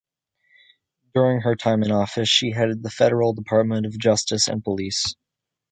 [1.13, 5.13] During her time in office she headed the Federal Department of Justice and Police.